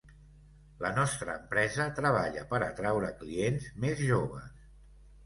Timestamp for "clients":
3.21-3.69